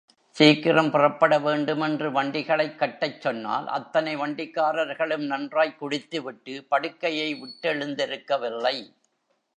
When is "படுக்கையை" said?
6.69-7.35